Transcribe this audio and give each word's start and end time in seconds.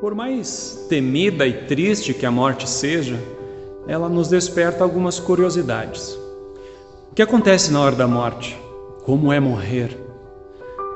Por 0.00 0.14
mais 0.14 0.86
temida 0.90 1.46
e 1.46 1.54
triste 1.64 2.12
que 2.12 2.26
a 2.26 2.30
morte 2.30 2.68
seja, 2.68 3.18
ela 3.88 4.10
nos 4.10 4.28
desperta 4.28 4.84
algumas 4.84 5.18
curiosidades. 5.18 6.12
O 7.10 7.14
que 7.14 7.22
acontece 7.22 7.72
na 7.72 7.80
hora 7.80 7.96
da 7.96 8.06
morte? 8.06 8.58
Como 9.06 9.32
é 9.32 9.40
morrer? 9.40 9.96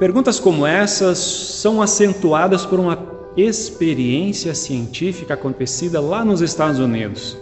Perguntas 0.00 0.40
como 0.40 0.66
essas 0.66 1.18
são 1.18 1.80
acentuadas 1.80 2.66
por 2.66 2.80
uma 2.80 2.98
experiência 3.36 4.52
científica 4.52 5.34
acontecida 5.34 6.00
lá 6.00 6.24
nos 6.24 6.40
Estados 6.40 6.80
Unidos. 6.80 7.38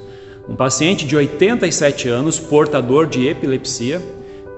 Um 0.46 0.54
paciente 0.54 1.06
de 1.06 1.16
87 1.16 2.06
anos, 2.06 2.38
portador 2.38 3.06
de 3.06 3.28
epilepsia, 3.28 4.02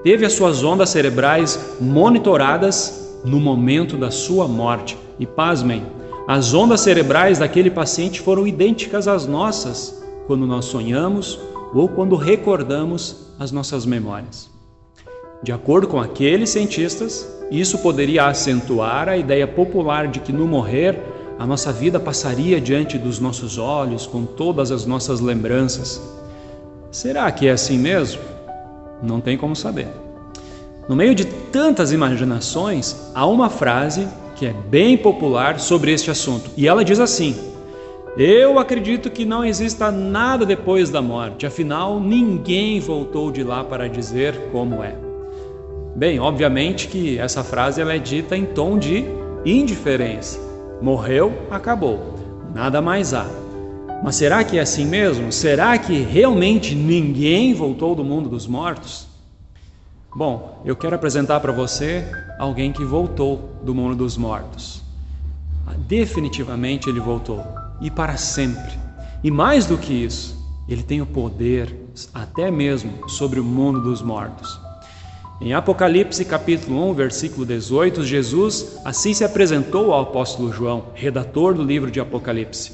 teve 0.03 0.25
as 0.25 0.33
suas 0.33 0.63
ondas 0.63 0.89
cerebrais 0.89 1.77
monitoradas 1.79 3.17
no 3.23 3.39
momento 3.39 3.95
da 3.95 4.11
sua 4.11 4.49
morte. 4.49 4.97
E 5.17 5.25
pasmem, 5.25 5.83
as 6.29 6.53
ondas 6.53 6.81
cerebrais 6.81 7.39
daquele 7.39 7.71
paciente 7.71 8.21
foram 8.21 8.45
idênticas 8.45 9.07
às 9.07 9.25
nossas 9.25 9.99
quando 10.27 10.45
nós 10.45 10.65
sonhamos 10.65 11.39
ou 11.73 11.89
quando 11.89 12.15
recordamos 12.15 13.33
as 13.39 13.51
nossas 13.51 13.83
memórias. 13.83 14.47
De 15.41 15.51
acordo 15.51 15.87
com 15.87 15.99
aqueles 15.99 16.51
cientistas, 16.51 17.27
isso 17.49 17.79
poderia 17.79 18.27
acentuar 18.27 19.09
a 19.09 19.17
ideia 19.17 19.47
popular 19.47 20.07
de 20.07 20.19
que 20.19 20.31
no 20.31 20.47
morrer 20.47 21.01
a 21.39 21.47
nossa 21.47 21.73
vida 21.73 21.99
passaria 21.99 22.61
diante 22.61 22.99
dos 22.99 23.19
nossos 23.19 23.57
olhos 23.57 24.05
com 24.05 24.23
todas 24.23 24.69
as 24.69 24.85
nossas 24.85 25.19
lembranças. 25.19 25.99
Será 26.91 27.31
que 27.31 27.47
é 27.47 27.51
assim 27.53 27.79
mesmo? 27.79 28.21
Não 29.01 29.19
tem 29.19 29.35
como 29.35 29.55
saber. 29.55 29.87
No 30.87 30.95
meio 30.95 31.15
de 31.15 31.25
tantas 31.25 31.91
imaginações, 31.91 32.95
há 33.15 33.25
uma 33.25 33.49
frase 33.49 34.07
que 34.39 34.45
é 34.45 34.53
bem 34.53 34.95
popular 34.95 35.59
sobre 35.59 35.91
este 35.91 36.09
assunto. 36.09 36.49
E 36.55 36.65
ela 36.65 36.85
diz 36.85 36.97
assim: 36.97 37.35
Eu 38.17 38.57
acredito 38.57 39.09
que 39.11 39.25
não 39.25 39.43
exista 39.43 39.91
nada 39.91 40.45
depois 40.45 40.89
da 40.89 41.01
morte, 41.01 41.45
afinal, 41.45 41.99
ninguém 41.99 42.79
voltou 42.79 43.31
de 43.31 43.43
lá 43.43 43.65
para 43.65 43.89
dizer 43.89 44.49
como 44.49 44.81
é. 44.81 44.95
Bem, 45.93 46.19
obviamente 46.21 46.87
que 46.87 47.19
essa 47.19 47.43
frase 47.43 47.81
ela 47.81 47.93
é 47.93 47.99
dita 47.99 48.37
em 48.37 48.45
tom 48.45 48.79
de 48.79 49.03
indiferença. 49.45 50.39
Morreu, 50.81 51.33
acabou, 51.51 51.99
nada 52.55 52.81
mais 52.81 53.13
há. 53.13 53.25
Mas 54.01 54.15
será 54.15 54.41
que 54.45 54.57
é 54.57 54.61
assim 54.61 54.85
mesmo? 54.85 55.33
Será 55.33 55.77
que 55.77 56.01
realmente 56.01 56.73
ninguém 56.73 57.53
voltou 57.53 57.93
do 57.93 58.05
mundo 58.05 58.29
dos 58.29 58.47
mortos? 58.47 59.08
Bom, 60.15 60.63
eu 60.65 60.75
quero 60.75 60.95
apresentar 60.95 61.39
para 61.39 61.51
você 61.51 62.03
alguém 62.39 62.71
que 62.71 62.83
voltou 62.83 63.51
do 63.63 63.75
mundo 63.75 63.95
dos 63.95 64.17
mortos. 64.17 64.81
Definitivamente 65.87 66.89
ele 66.89 66.99
voltou 66.99 67.43
e 67.79 67.91
para 67.91 68.17
sempre. 68.17 68.73
E 69.23 69.29
mais 69.29 69.67
do 69.67 69.77
que 69.77 69.93
isso, 69.93 70.35
ele 70.67 70.81
tem 70.81 70.99
o 70.99 71.05
poder 71.05 71.75
até 72.11 72.49
mesmo 72.49 73.07
sobre 73.07 73.39
o 73.39 73.43
mundo 73.43 73.81
dos 73.81 74.01
mortos. 74.01 74.59
Em 75.39 75.53
Apocalipse 75.53 76.25
capítulo 76.25 76.89
1, 76.89 76.93
versículo 76.95 77.45
18, 77.45 78.03
Jesus 78.03 78.79
assim 78.83 79.13
se 79.13 79.23
apresentou 79.23 79.93
ao 79.93 80.01
apóstolo 80.01 80.51
João, 80.51 80.85
redator 80.95 81.53
do 81.53 81.63
livro 81.63 81.91
de 81.91 81.99
Apocalipse. 81.99 82.73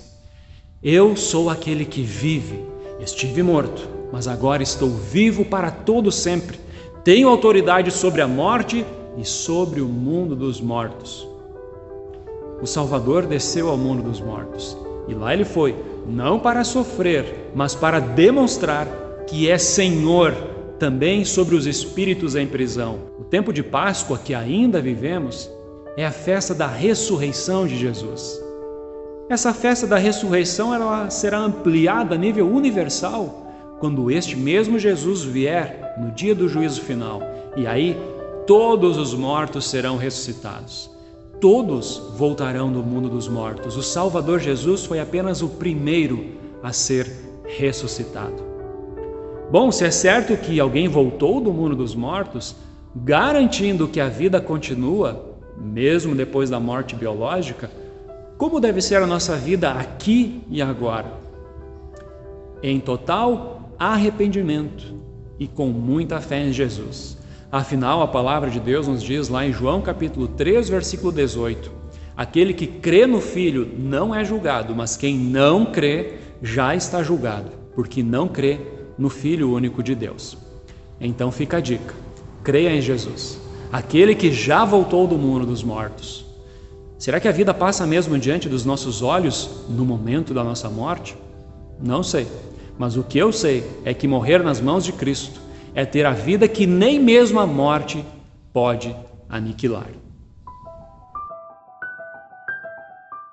Eu 0.81 1.17
sou 1.17 1.49
aquele 1.49 1.83
que 1.83 2.01
vive. 2.01 2.65
Estive 2.99 3.43
morto, 3.43 3.87
mas 4.11 4.25
agora 4.25 4.63
estou 4.63 4.89
vivo 4.89 5.43
para 5.43 5.69
todo 5.69 6.11
sempre. 6.13 6.64
Tenho 7.05 7.29
autoridade 7.29 7.91
sobre 7.91 8.19
a 8.19 8.27
morte 8.27 8.83
e 9.15 9.23
sobre 9.23 9.79
o 9.79 9.87
mundo 9.87 10.35
dos 10.35 10.59
mortos. 10.59 11.29
O 12.59 12.65
Salvador 12.65 13.27
desceu 13.27 13.69
ao 13.69 13.77
mundo 13.77 14.01
dos 14.01 14.19
mortos 14.19 14.75
e 15.07 15.13
lá 15.13 15.31
ele 15.31 15.45
foi, 15.45 15.75
não 16.07 16.39
para 16.39 16.63
sofrer, 16.63 17.51
mas 17.53 17.75
para 17.75 17.99
demonstrar 17.99 18.87
que 19.27 19.47
é 19.47 19.55
Senhor 19.59 20.33
também 20.79 21.23
sobre 21.23 21.53
os 21.53 21.67
espíritos 21.67 22.35
em 22.35 22.47
prisão. 22.47 22.97
O 23.19 23.23
tempo 23.23 23.53
de 23.53 23.61
Páscoa 23.61 24.17
que 24.17 24.33
ainda 24.33 24.81
vivemos 24.81 25.47
é 25.95 26.03
a 26.03 26.11
festa 26.11 26.55
da 26.55 26.65
ressurreição 26.65 27.67
de 27.67 27.77
Jesus. 27.77 28.41
Essa 29.29 29.53
festa 29.53 29.85
da 29.85 29.97
ressurreição 29.97 30.73
ela 30.73 31.07
será 31.11 31.37
ampliada 31.37 32.15
a 32.15 32.17
nível 32.17 32.47
universal 32.49 33.45
quando 33.79 34.09
este 34.09 34.35
mesmo 34.35 34.79
Jesus 34.79 35.23
vier 35.23 35.84
no 35.97 36.11
dia 36.11 36.35
do 36.35 36.47
juízo 36.47 36.81
final. 36.81 37.21
E 37.55 37.65
aí 37.65 37.97
todos 38.45 38.97
os 38.97 39.13
mortos 39.13 39.69
serão 39.69 39.97
ressuscitados. 39.97 40.89
Todos 41.39 42.01
voltarão 42.15 42.71
do 42.71 42.81
mundo 42.81 43.09
dos 43.09 43.27
mortos. 43.27 43.75
O 43.75 43.83
Salvador 43.83 44.39
Jesus 44.39 44.85
foi 44.85 44.99
apenas 44.99 45.41
o 45.41 45.49
primeiro 45.49 46.25
a 46.63 46.71
ser 46.71 47.11
ressuscitado. 47.45 48.43
Bom, 49.51 49.71
se 49.71 49.85
é 49.85 49.91
certo 49.91 50.35
que 50.37 50.59
alguém 50.59 50.87
voltou 50.87 51.39
do 51.39 51.53
mundo 51.53 51.75
dos 51.75 51.93
mortos, 51.93 52.55
garantindo 52.95 53.87
que 53.87 53.99
a 53.99 54.07
vida 54.07 54.41
continua, 54.41 55.35
mesmo 55.57 56.15
depois 56.15 56.49
da 56.49 56.59
morte 56.59 56.95
biológica, 56.95 57.69
como 58.37 58.59
deve 58.59 58.81
ser 58.81 59.01
a 59.01 59.07
nossa 59.07 59.35
vida 59.35 59.71
aqui 59.71 60.41
e 60.49 60.61
agora? 60.61 61.13
Em 62.63 62.79
total 62.79 63.69
arrependimento 63.77 64.95
e 65.39 65.47
com 65.47 65.67
muita 65.67 66.21
fé 66.21 66.45
em 66.45 66.53
Jesus. 66.53 67.17
Afinal, 67.51 68.01
a 68.01 68.07
palavra 68.07 68.49
de 68.49 68.59
Deus 68.59 68.87
nos 68.87 69.01
diz 69.01 69.29
lá 69.29 69.45
em 69.45 69.53
João 69.53 69.81
capítulo 69.81 70.27
3, 70.27 70.69
versículo 70.69 71.11
18: 71.11 71.71
Aquele 72.15 72.53
que 72.53 72.67
crê 72.67 73.05
no 73.05 73.21
Filho 73.21 73.69
não 73.77 74.13
é 74.13 74.23
julgado, 74.23 74.75
mas 74.75 74.97
quem 74.97 75.17
não 75.17 75.65
crê 75.65 76.15
já 76.41 76.75
está 76.75 77.01
julgado, 77.03 77.51
porque 77.73 78.03
não 78.03 78.27
crê 78.27 78.59
no 78.97 79.09
Filho 79.09 79.53
único 79.53 79.83
de 79.83 79.95
Deus. 79.95 80.37
Então 80.99 81.31
fica 81.31 81.57
a 81.57 81.61
dica: 81.61 81.93
creia 82.43 82.75
em 82.75 82.81
Jesus, 82.81 83.39
aquele 83.71 84.15
que 84.15 84.31
já 84.31 84.65
voltou 84.65 85.07
do 85.07 85.17
mundo 85.17 85.45
dos 85.45 85.63
mortos 85.63 86.25
Será 86.97 87.19
que 87.19 87.27
a 87.27 87.31
vida 87.31 87.53
passa 87.53 87.85
mesmo 87.85 88.17
diante 88.17 88.47
dos 88.47 88.63
nossos 88.63 89.01
olhos 89.01 89.49
no 89.69 89.85
momento 89.85 90.33
da 90.33 90.43
nossa 90.43 90.69
morte? 90.69 91.15
Não 91.79 92.01
sei, 92.01 92.25
mas 92.77 92.97
o 92.97 93.03
que 93.03 93.17
eu 93.17 93.31
sei 93.31 93.63
é 93.83 93.93
que 93.93 94.07
morrer 94.07 94.43
nas 94.43 94.59
mãos 94.59 94.83
de 94.83 94.91
Cristo 94.93 95.39
é 95.73 95.85
ter 95.85 96.05
a 96.05 96.11
vida 96.11 96.47
que 96.47 96.65
nem 96.65 96.99
mesmo 96.99 97.39
a 97.39 97.47
morte 97.47 98.05
pode 98.53 98.95
aniquilar. 99.29 99.89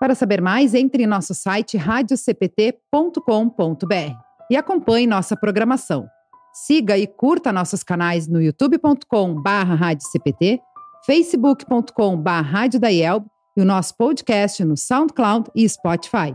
Para 0.00 0.14
saber 0.16 0.40
mais, 0.40 0.74
entre 0.74 1.04
em 1.04 1.06
nosso 1.06 1.32
site 1.32 1.76
radiocpt.com.br 1.76 4.16
e 4.50 4.56
acompanhe 4.56 5.06
nossa 5.06 5.36
programação. 5.36 6.08
Siga 6.52 6.98
e 6.98 7.06
curta 7.06 7.52
nossos 7.52 7.84
canais 7.84 8.26
no 8.26 8.42
youtube.com/radiocpt, 8.42 10.60
facebook.com/radiodaielb 11.06 13.24
e 13.56 13.62
o 13.62 13.64
nosso 13.64 13.96
podcast 13.96 14.64
no 14.64 14.76
SoundCloud 14.76 15.48
e 15.54 15.68
Spotify. 15.68 16.34